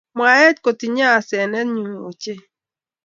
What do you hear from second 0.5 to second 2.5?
kotinyei asenet nyuu ochei